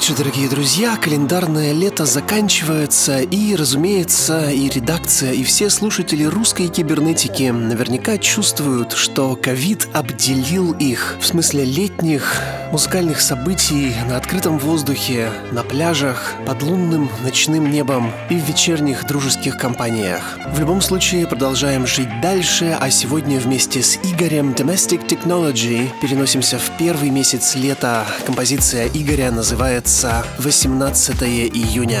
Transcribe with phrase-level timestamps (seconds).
[0.00, 0.96] Вечер, дорогие друзья.
[0.96, 9.36] Календарное лето заканчивается, и, разумеется, и редакция, и все слушатели русской кибернетики наверняка чувствуют, что
[9.36, 12.40] ковид обделил их в смысле летних
[12.72, 19.58] музыкальных событий на открытом воздухе, на пляжах, под лунным ночным небом и в вечерних дружеских
[19.58, 20.38] компаниях.
[20.54, 26.78] В любом случае, продолжаем жить дальше, а сегодня вместе с Игорем Domestic Technology переносимся в
[26.78, 28.06] первый месяц лета.
[28.24, 31.22] Композиция Игоря называется называется «18
[31.52, 32.00] июня».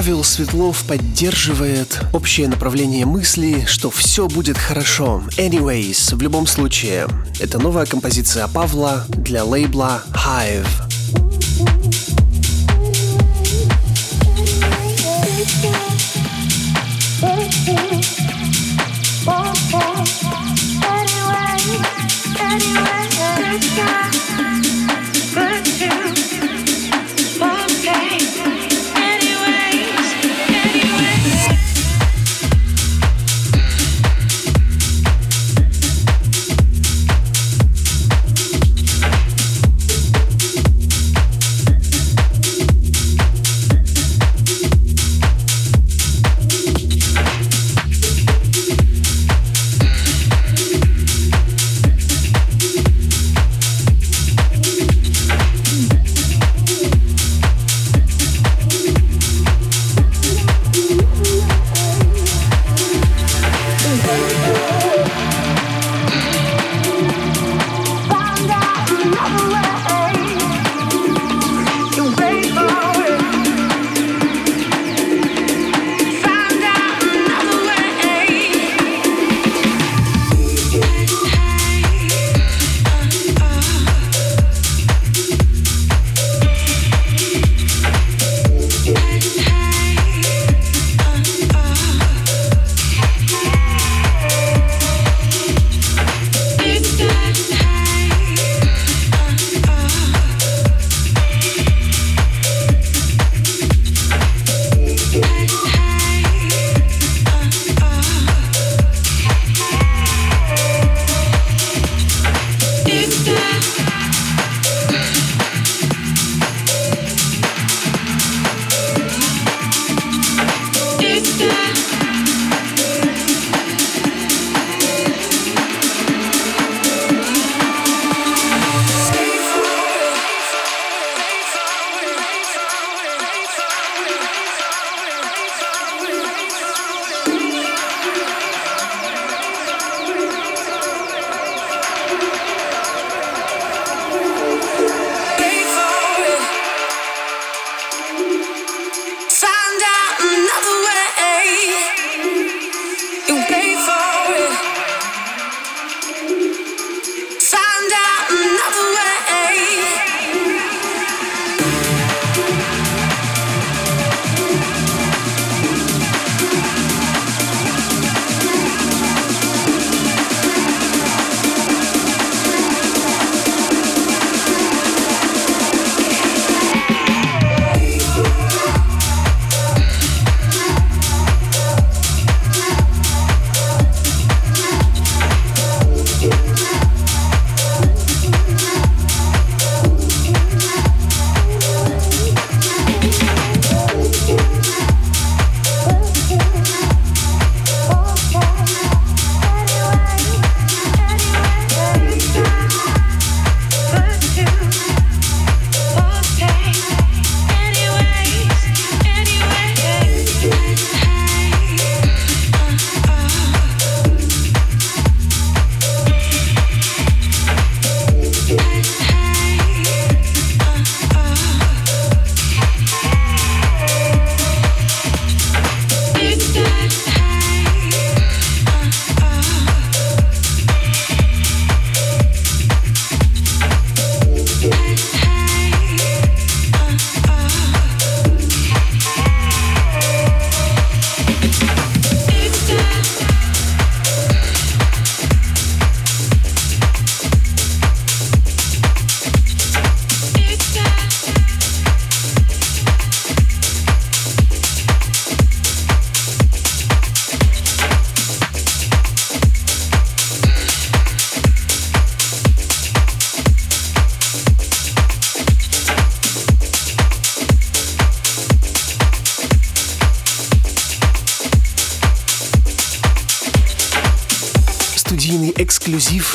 [0.00, 5.22] Павел Светлов поддерживает общее направление мысли, что все будет хорошо.
[5.36, 7.06] Anyways, в любом случае,
[7.38, 10.89] это новая композиция Павла для лейбла Hive.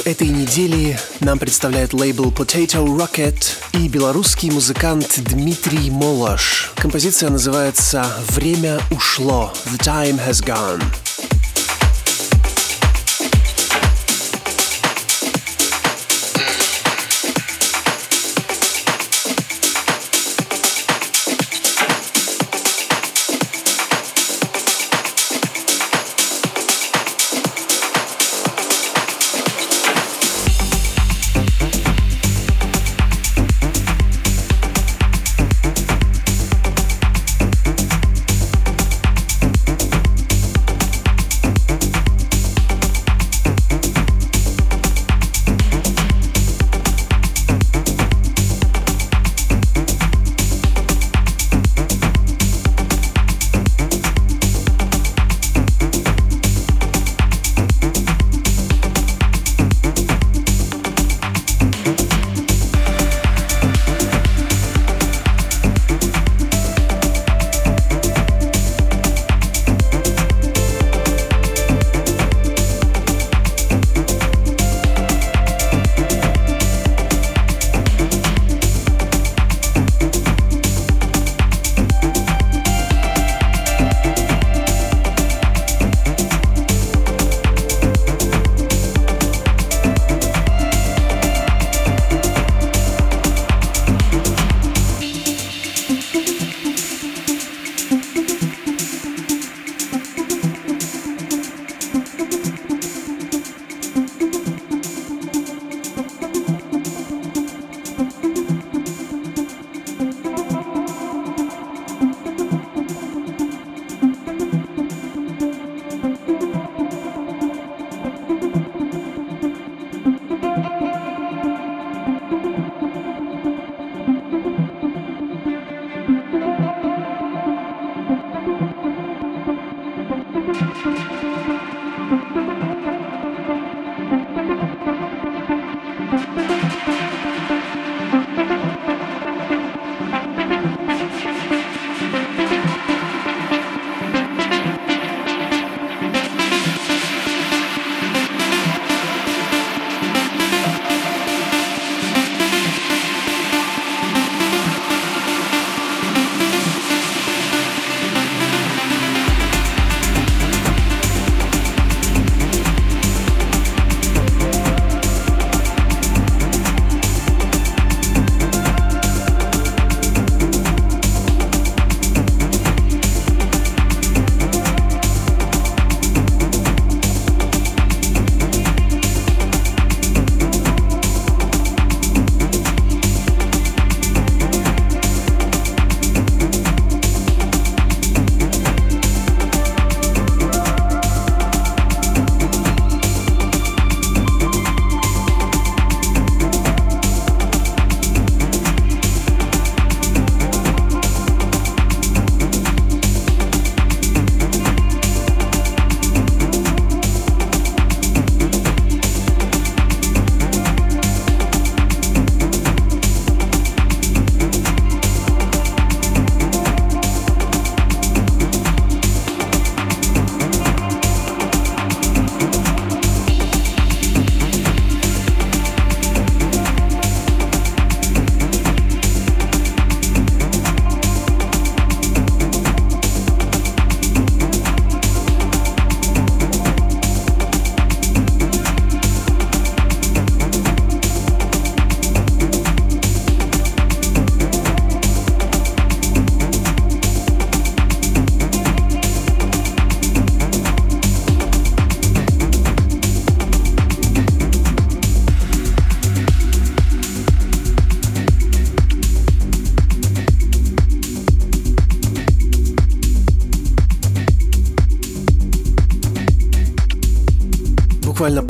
[0.06, 3.36] Этой недели нам представляет лейбл Potato Rocket
[3.74, 6.74] и белорусский музыкант Дмитрий Молош.
[6.76, 10.84] Композиция называется «Время ушло» «The time has gone».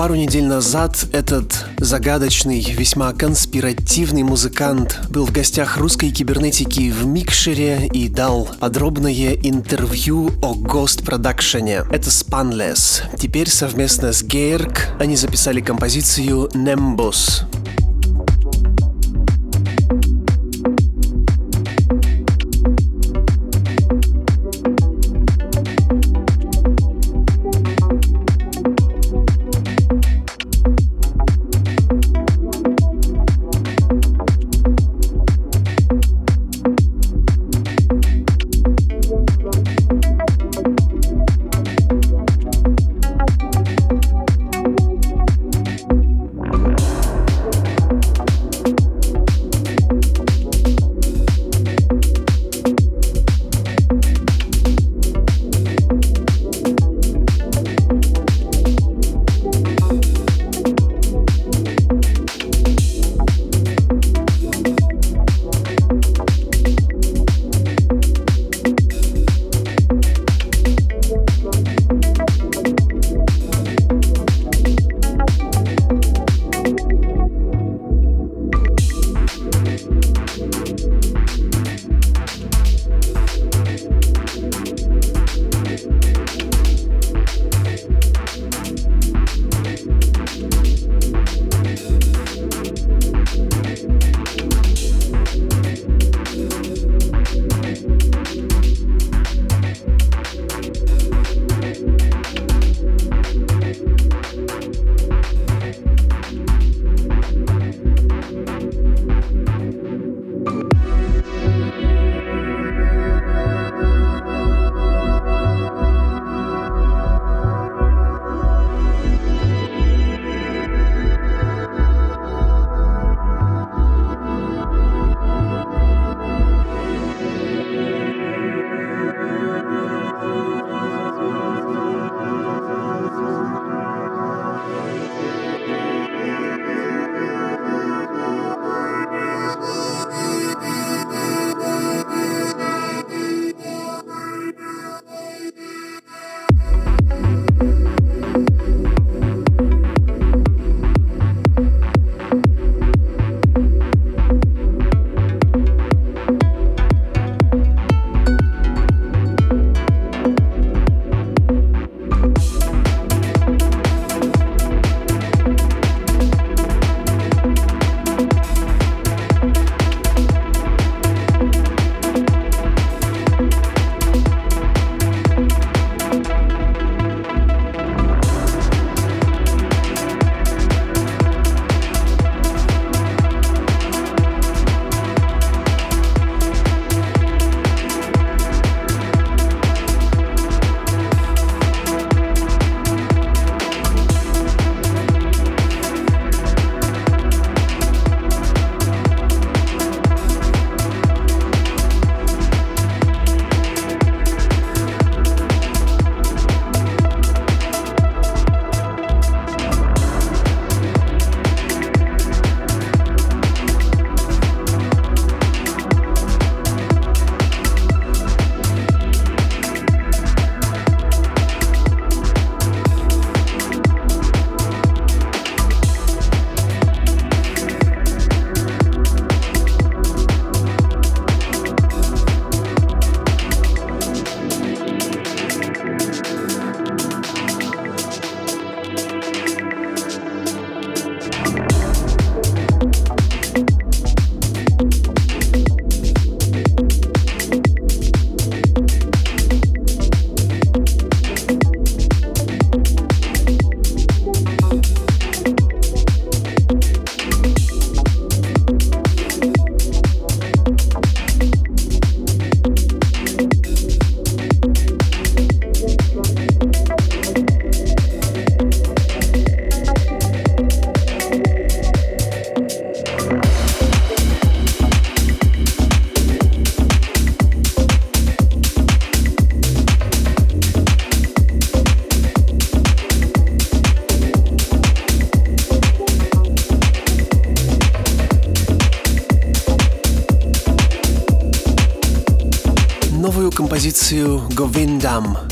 [0.06, 7.88] Пару недель назад этот загадочный, весьма конспиративный музыкант был в гостях русской кибернетики в Микшере
[7.92, 13.18] и дал подробное интервью о Ghost продакшене Это Spanless.
[13.18, 17.45] Теперь совместно с Гейрк они записали композицию Nembus.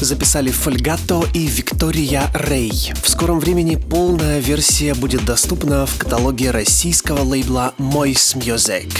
[0.04, 2.92] Записали Фольгато и Виктория Рей.
[3.02, 8.92] В скором времени полная версия будет доступна в каталоге российского лейбла Moist Music.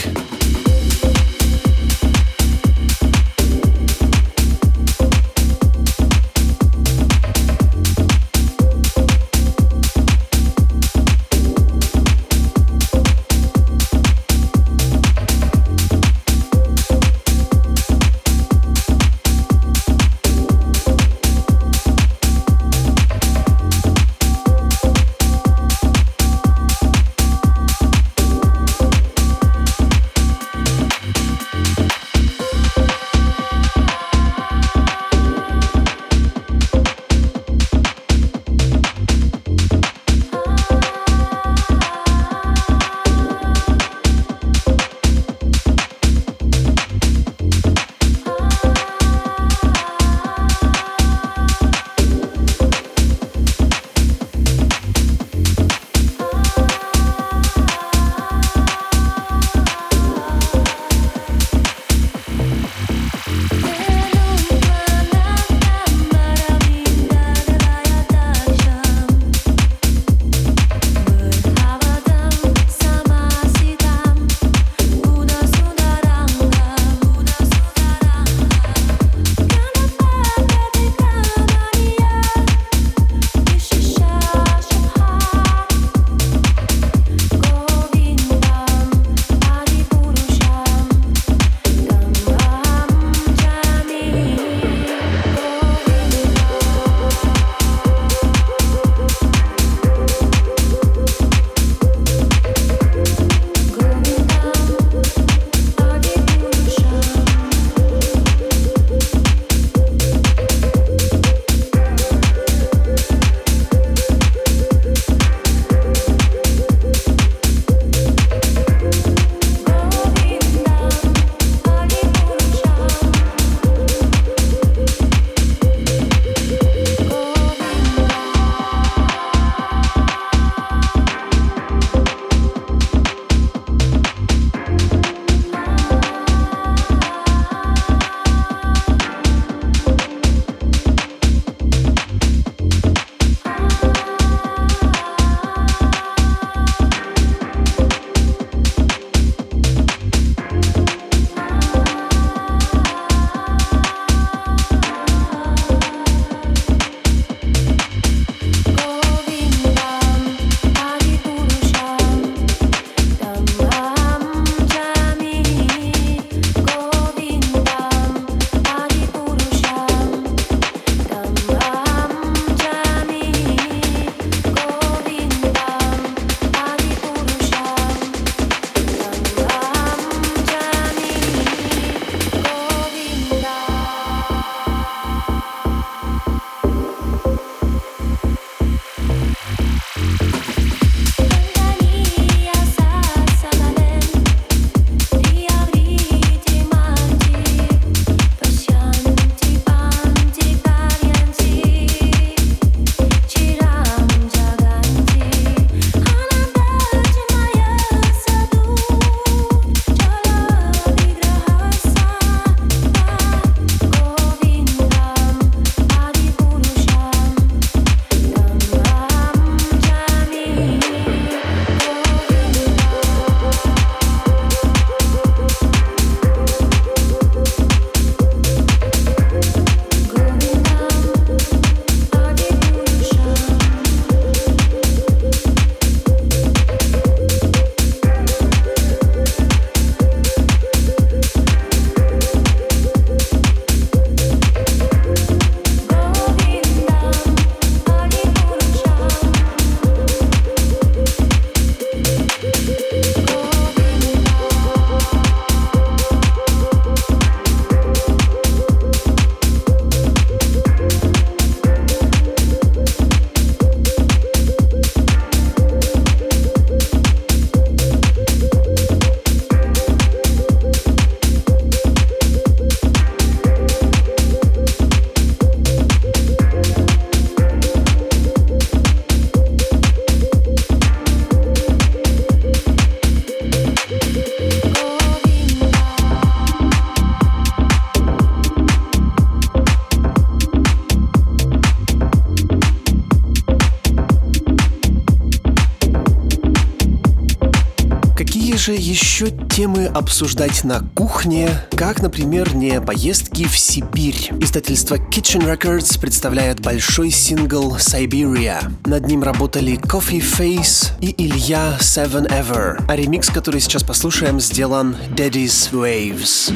[298.64, 304.30] Же еще темы обсуждать на кухне, как, например, не поездки в Сибирь.
[304.40, 308.72] Издательство Kitchen Records представляет большой сингл Siberia.
[308.86, 314.96] Над ним работали Coffee Face и Илья Seven Ever, а ремикс, который сейчас послушаем, сделан
[315.14, 316.50] Daddy's Waves.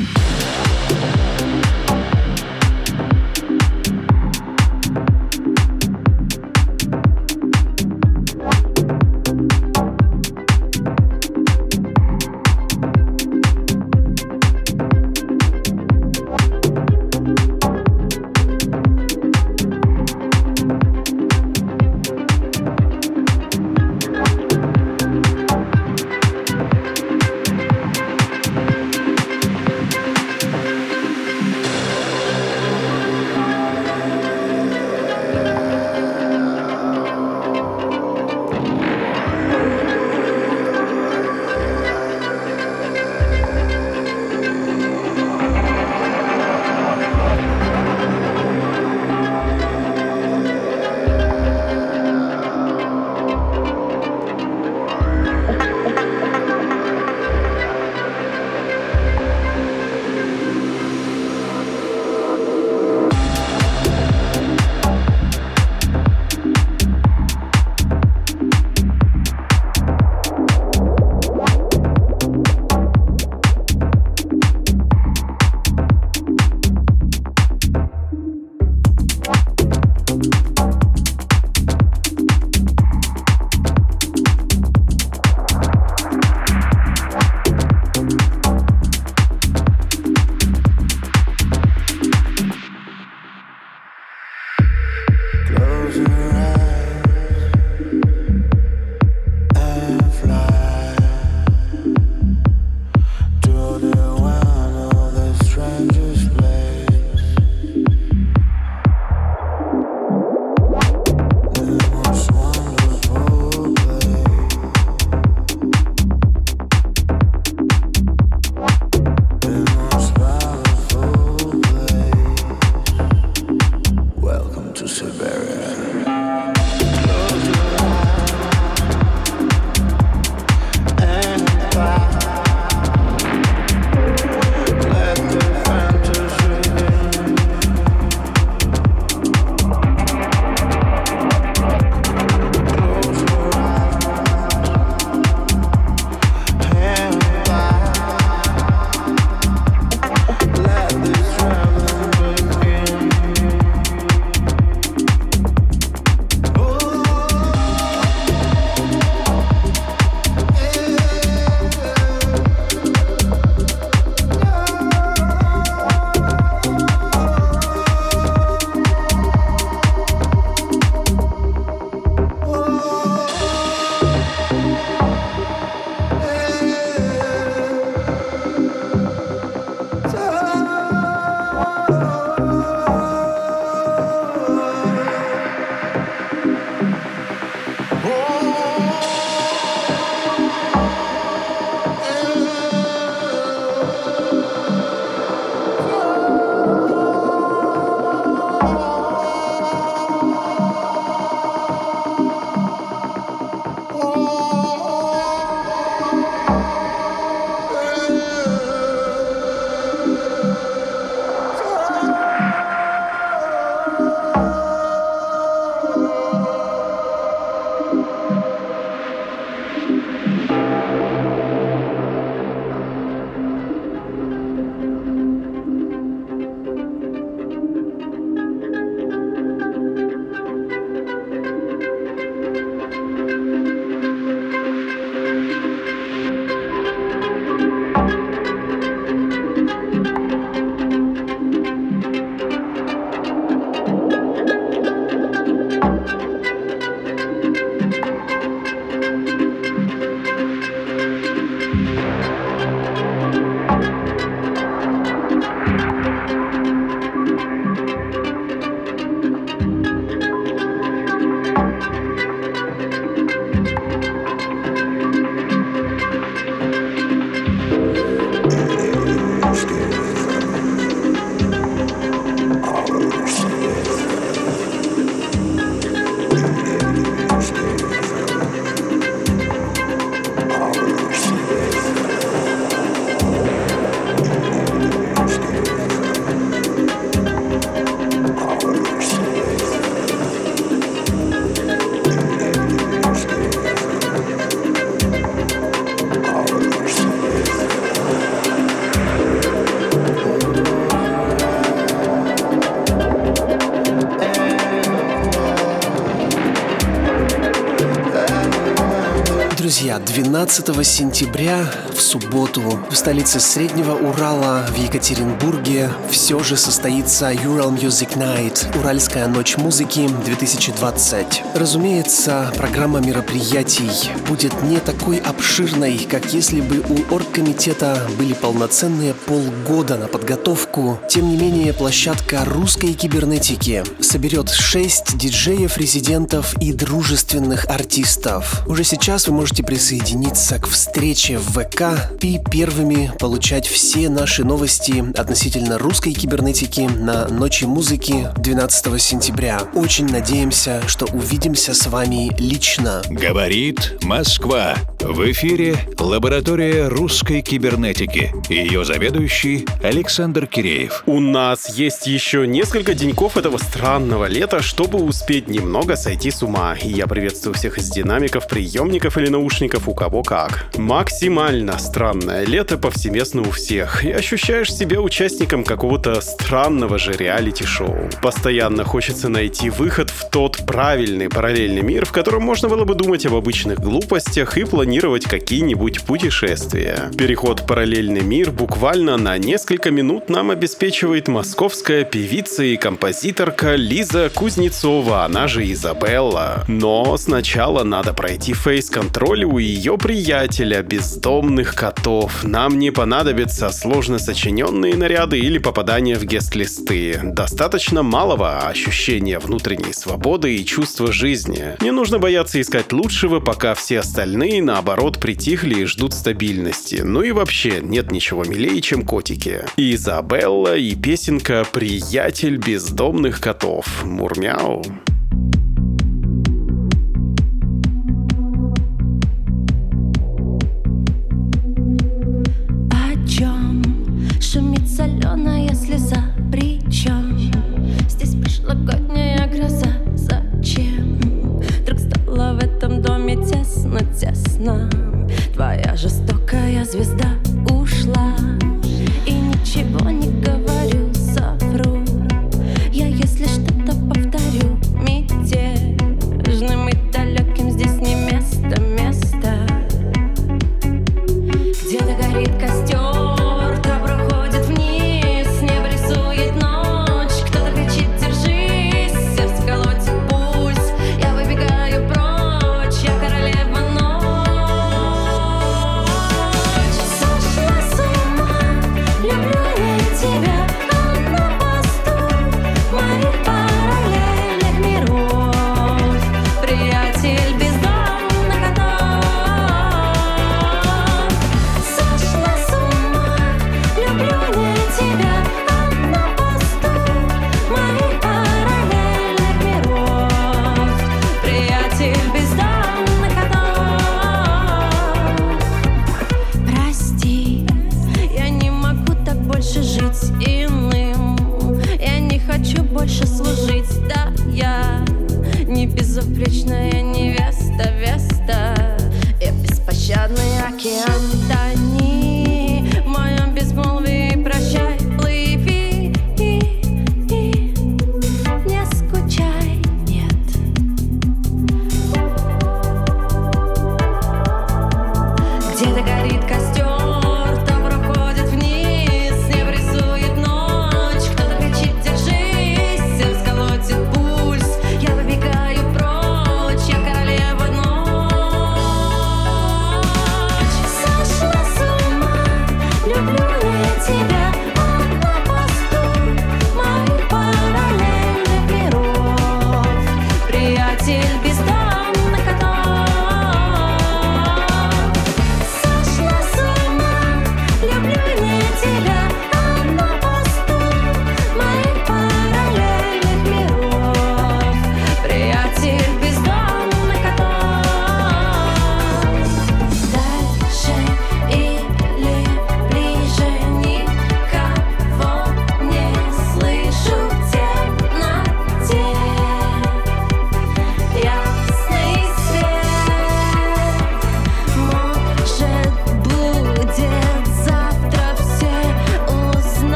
[309.79, 311.64] Друзья, 12 сентября
[311.98, 319.26] в субботу в столице Среднего Урала в Екатеринбурге все же состоится Ural Music Night, Уральская
[319.26, 321.42] ночь музыки 2020.
[321.56, 323.90] Разумеется, программа мероприятий
[324.28, 331.00] будет не такой обширной, как если бы у оргкомитета были полноценные полгода на подготовку.
[331.11, 338.62] Тем не менее, площадка русской кибернетики соберет 6 диджеев-резидентов и дружественных артистов.
[338.68, 341.88] Уже сейчас вы можете присоединиться к встрече в ВК
[342.20, 349.61] и первыми получать все наши новости относительно русской кибернетики на Ночи музыки 12 сентября.
[349.74, 353.03] Очень надеемся, что увидимся с вами лично.
[353.09, 354.74] Говорит Москва.
[355.01, 358.35] В эфире лаборатория русской кибернетики.
[358.48, 361.05] Ее заведующий Александр Киреев.
[361.07, 366.77] У нас есть еще несколько деньков этого странного лета, чтобы успеть немного сойти с ума.
[366.83, 370.66] Я приветствую всех из динамиков, приемников или наушников, у кого как.
[370.77, 374.05] Максимально странное лето повсеместно у всех.
[374.05, 378.11] И ощущаешь себя участником какого-то странного же реалити-шоу.
[378.23, 383.27] Постоянно хочется найти выход в тот правильный параллельный мир, в котором можно было бы думать
[383.27, 387.11] об обычных глупостях и планировать какие-нибудь путешествия.
[387.17, 394.31] Переход в параллельный мир буквально на несколько минут нам обеспечивает московская певица и композиторка Лиза
[394.35, 396.64] Кузнецова, она же Изабелла.
[396.69, 402.44] Но сначала надо пройти фейс-контроль у ее приятеля, бездомных котов.
[402.44, 407.20] Нам не понадобятся сложно сочиненные наряды или попадания в гест-листы.
[407.22, 411.76] Достаточно малого ощущения внутренней свободы и чувства жизни.
[411.81, 417.02] Не нужно бояться искать лучшего, пока все остальные, наоборот, притихли и ждут стабильности.
[417.04, 419.64] Ну и вообще, нет ничего милее, чем котики.
[419.76, 424.04] И Изабелла, и песенка «Приятель бездомных котов».
[424.04, 424.85] Мурмяу.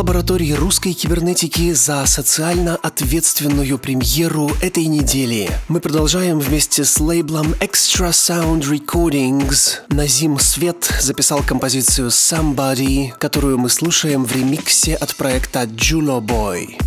[0.00, 5.50] Лаборатории русской кибернетики за социально ответственную премьеру этой недели.
[5.68, 9.80] Мы продолжаем вместе с лейблом Extra Sound Recordings.
[9.90, 16.78] Назим Свет записал композицию Somebody, которую мы слушаем в ремиксе от проекта Julo Boy.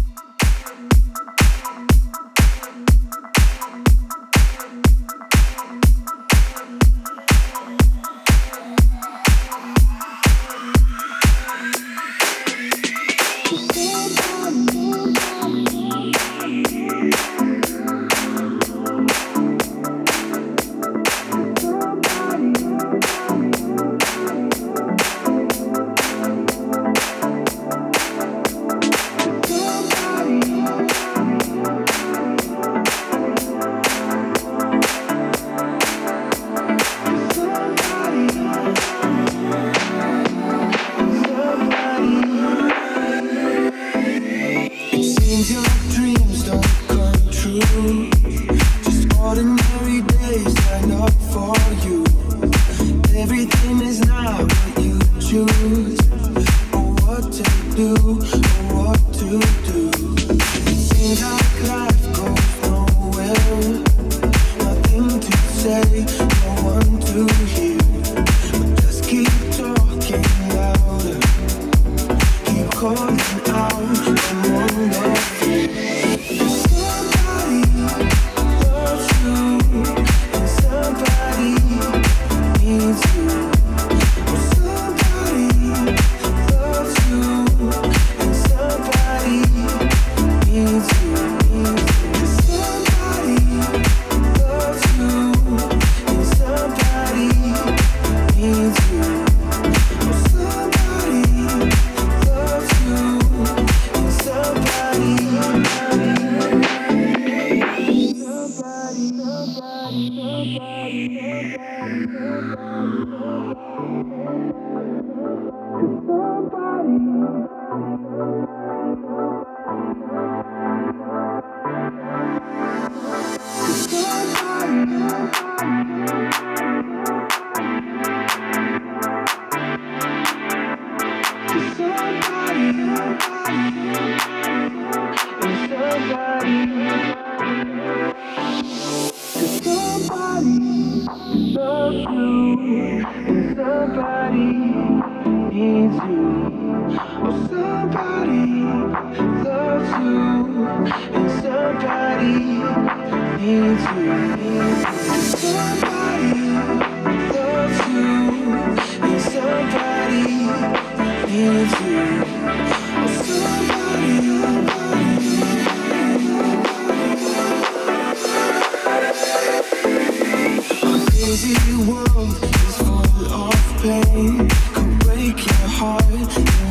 [175.24, 176.04] break your heart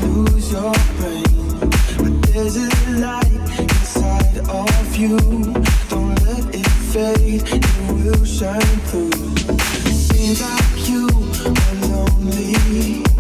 [0.03, 1.25] lose your brain.
[1.99, 5.17] But there's a light inside of you.
[5.89, 9.11] Don't let it fade, it will shine through.
[9.91, 11.09] Seems like you
[11.47, 13.12] are lonely.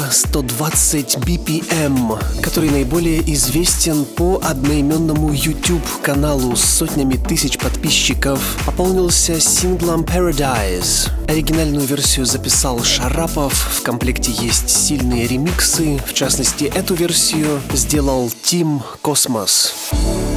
[0.00, 10.02] Лейбла 120 BPM, который наиболее известен по одноименному YouTube-каналу с сотнями тысяч подписчиков, пополнился синглом
[10.02, 11.10] Paradise.
[11.28, 18.82] Оригинальную версию записал Шарапов, в комплекте есть сильные ремиксы, в частности, эту версию сделал Тим
[19.02, 19.74] Космос.
[19.92, 20.29] Light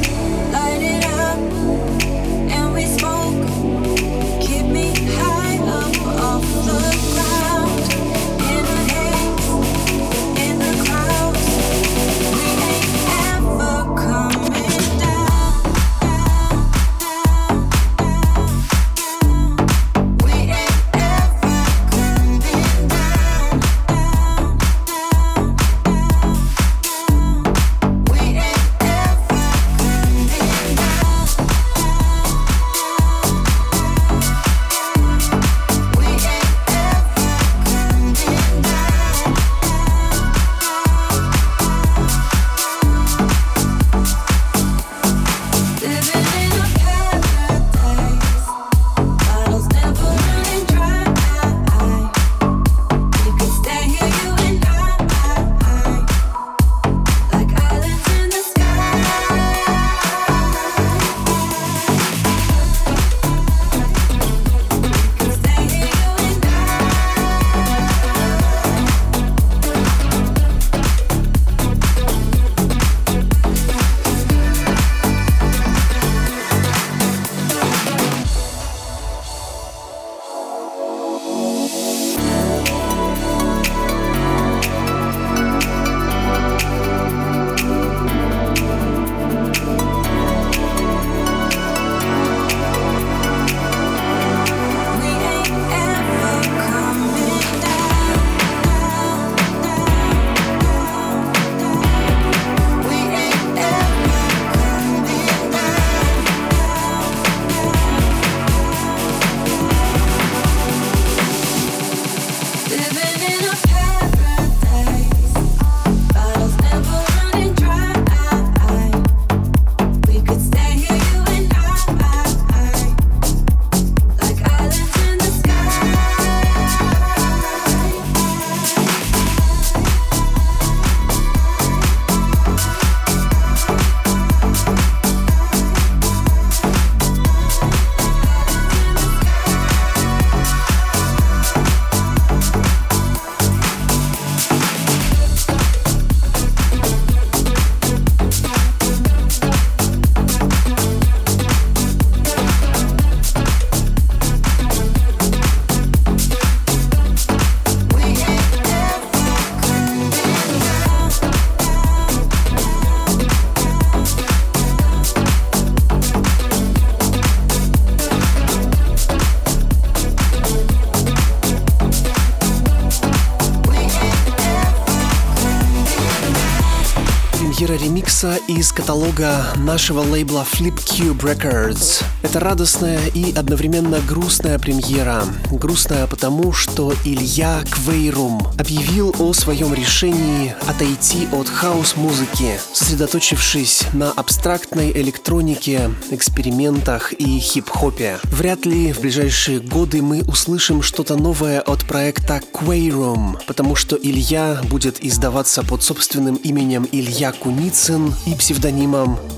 [178.64, 182.02] из каталога нашего лейбла Flip Cube Records.
[182.22, 185.26] Это радостная и одновременно грустная премьера.
[185.52, 194.94] Грустная потому, что Илья Квейрум объявил о своем решении отойти от хаос-музыки, сосредоточившись на абстрактной
[194.94, 198.18] электронике, экспериментах и хип-хопе.
[198.24, 204.62] Вряд ли в ближайшие годы мы услышим что-то новое от проекта Quayroom, потому что Илья
[204.70, 208.53] будет издаваться под собственным именем Илья Куницын и псевдонимом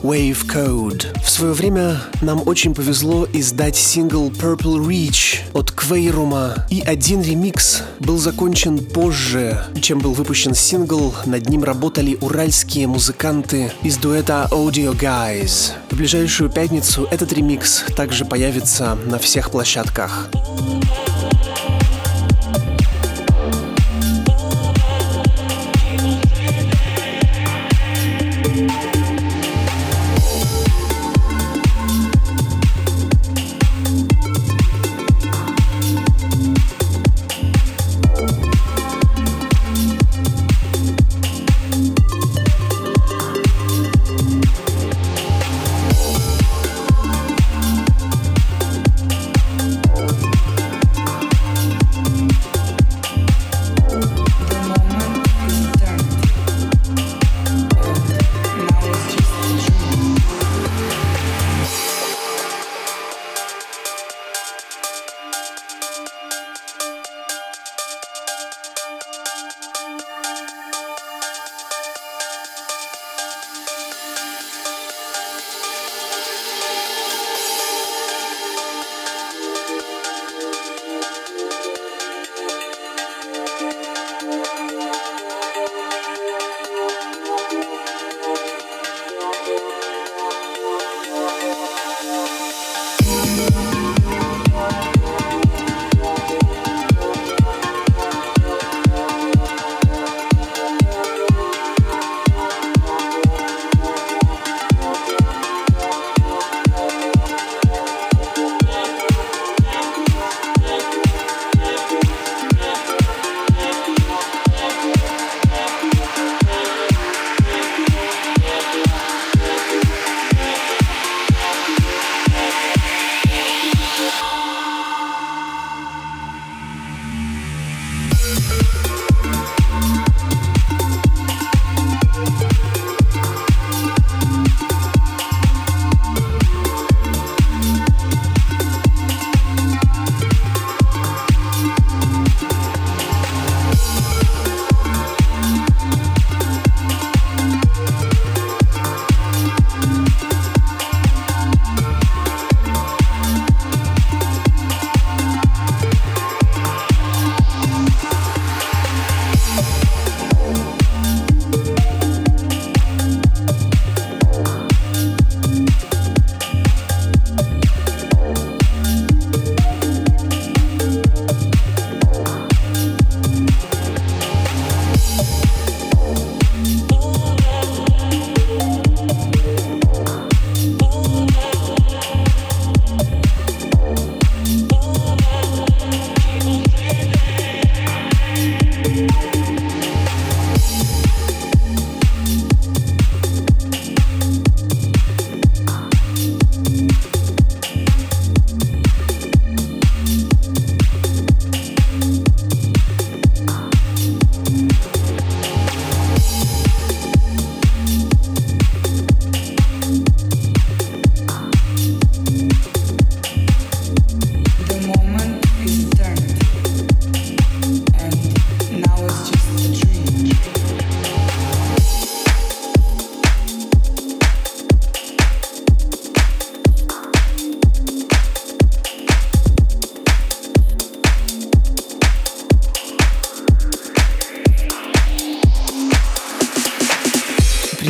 [0.04, 1.22] Wave Code.
[1.24, 7.84] В свое время нам очень повезло издать сингл Purple Reach от Quayroom, и один ремикс
[8.00, 11.14] был закончен позже, чем был выпущен сингл.
[11.26, 15.72] Над ним работали уральские музыканты из дуэта Audio Guys.
[15.90, 20.30] В ближайшую пятницу этот ремикс также появится на всех площадках.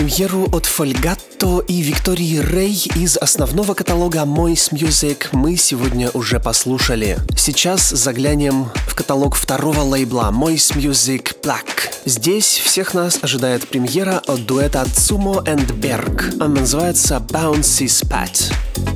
[0.06, 7.18] Премьеру от Фольгатто и Виктории Рэй из основного каталога Moist Music мы сегодня уже послушали.
[7.36, 11.66] Сейчас заглянем в каталог второго лейбла Moist Music Black.
[12.06, 16.36] Здесь всех нас ожидает премьера от дуэта Цумо and Berg.
[16.40, 18.95] Она называется Bouncy Spat.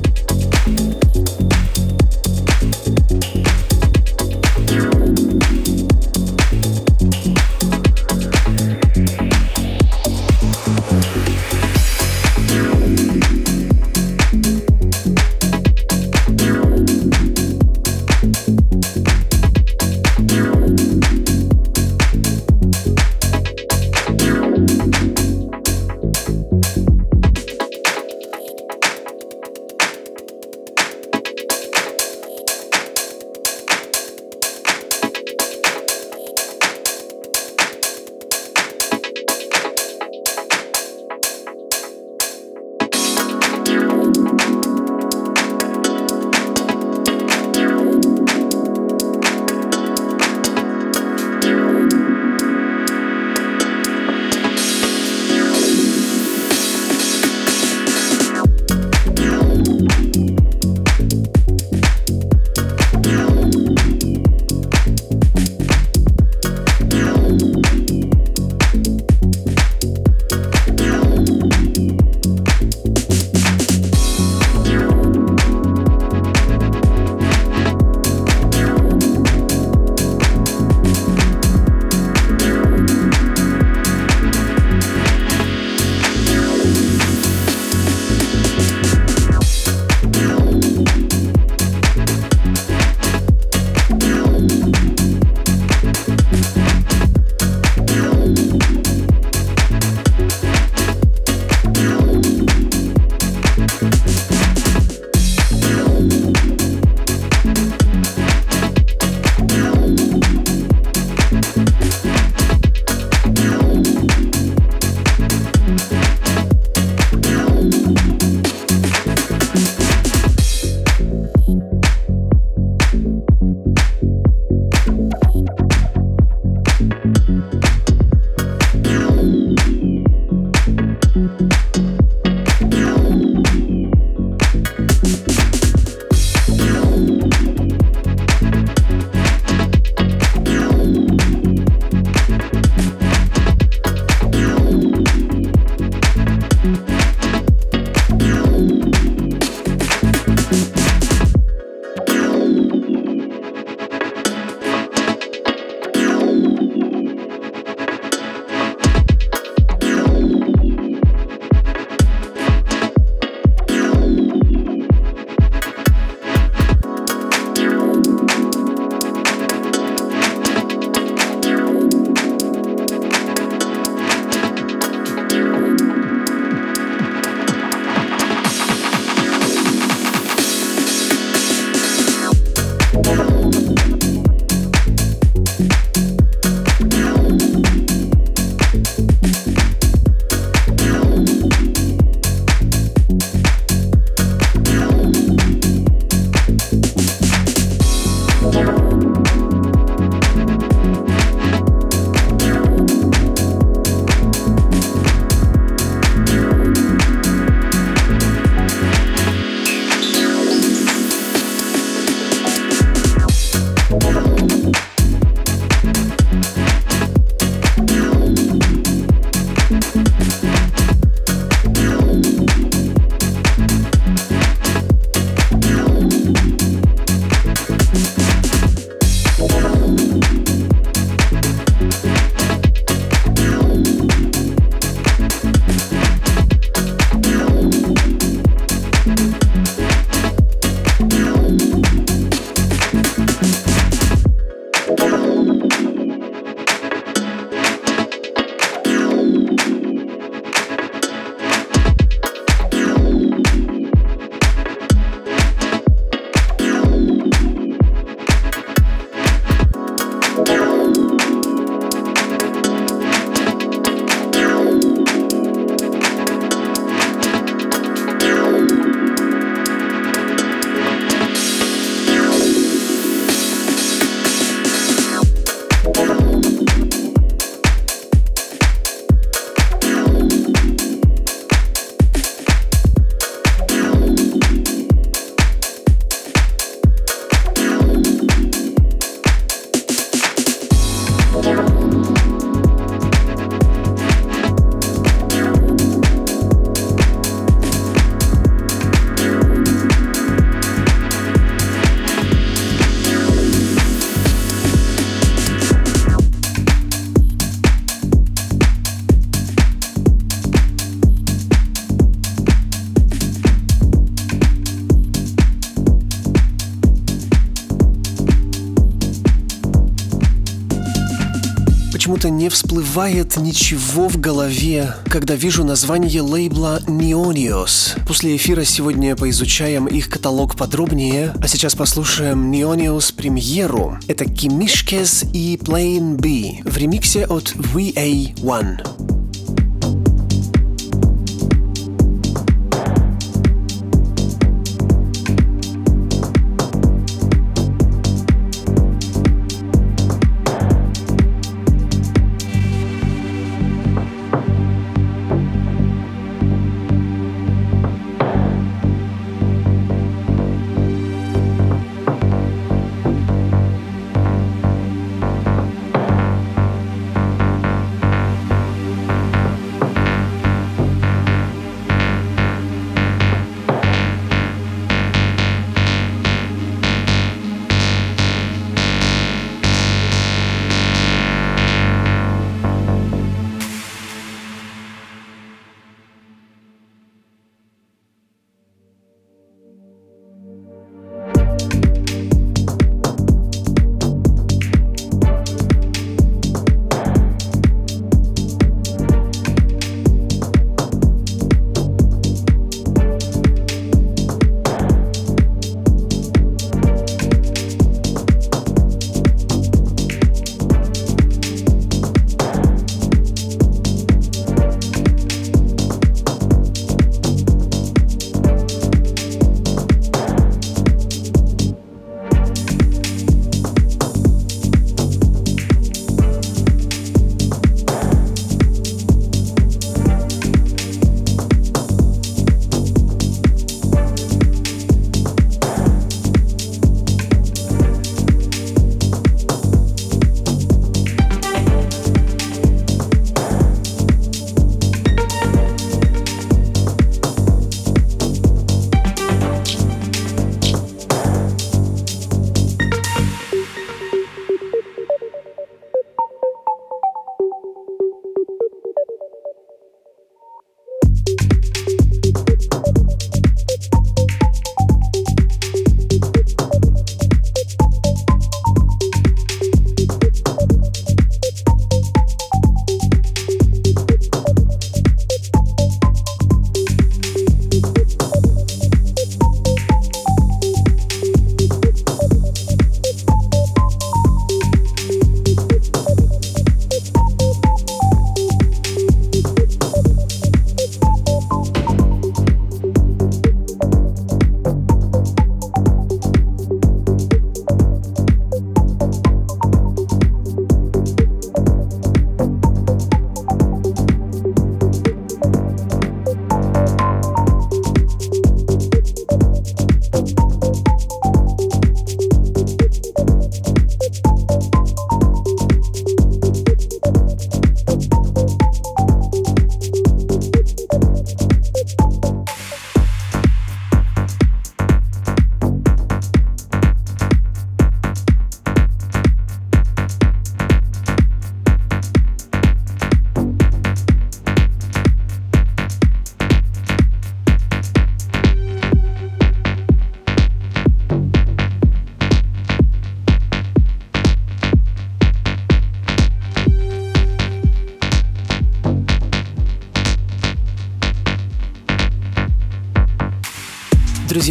[322.20, 327.98] Почему-то не всплывает ничего в голове, когда вижу название лейбла Neonios.
[328.06, 333.98] После эфира сегодня поизучаем их каталог подробнее, а сейчас послушаем Neonios премьеру.
[334.06, 339.19] Это Кимишкес и Plain B в ремиксе от VA1.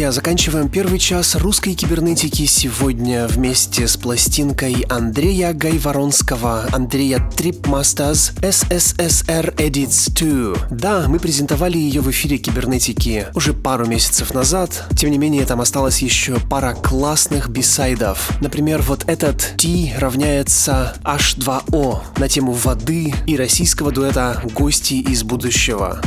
[0.00, 9.54] Друзья, заканчиваем первый час русской кибернетики сегодня вместе с пластинкой Андрея Гайворонского, Андрея Tripmasters SSSR
[9.56, 10.10] Edits
[10.58, 10.68] 2.
[10.70, 14.86] Да, мы презентовали ее в эфире кибернетики уже пару месяцев назад.
[14.96, 18.30] Тем не менее, там осталась еще пара классных бисайдов.
[18.40, 26.00] Например, вот этот T равняется H2O на тему воды и российского дуэта «Гости из будущего».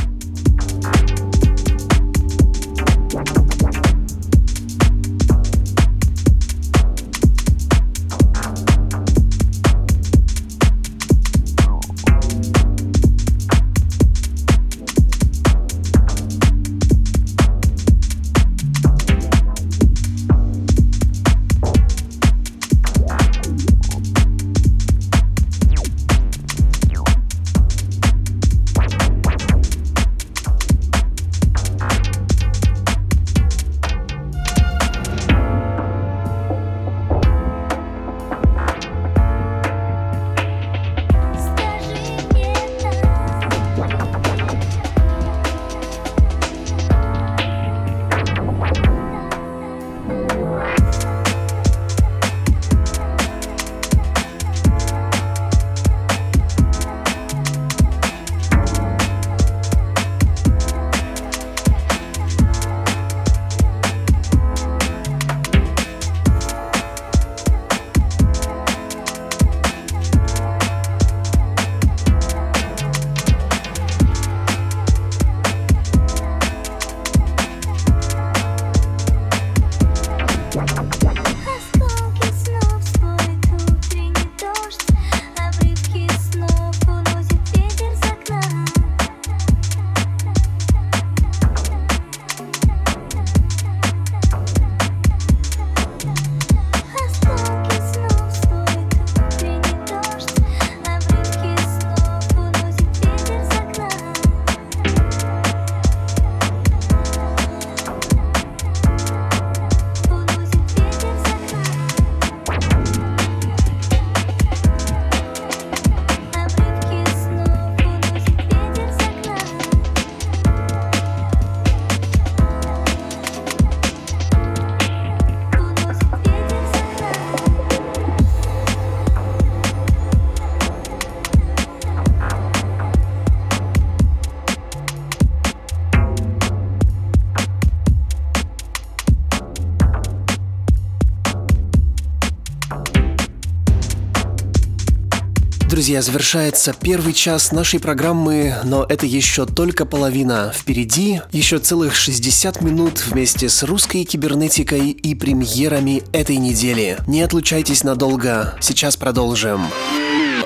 [145.84, 150.50] Друзья, завершается первый час нашей программы, но это еще только половина.
[150.56, 156.96] Впереди еще целых 60 минут вместе с русской кибернетикой и премьерами этой недели.
[157.06, 159.66] Не отлучайтесь надолго, сейчас продолжим.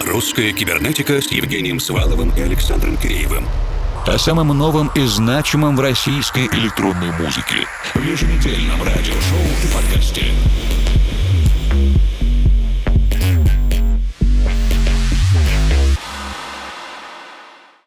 [0.04, 3.46] Русская кибернетика с Евгением Сваловым и Александром Киреевым.
[4.08, 7.64] О самом новом и значимом в российской электронной музыке.
[7.94, 10.24] В еженедельном радиошоу и подкасте.